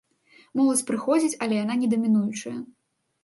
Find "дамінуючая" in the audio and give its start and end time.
1.93-2.57